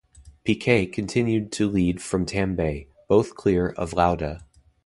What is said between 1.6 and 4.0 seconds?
lead from Tambay, both clear of